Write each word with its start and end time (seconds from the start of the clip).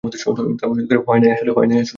হয় 1.07 1.19
নাই 1.19 1.31
আসলে। 1.31 1.51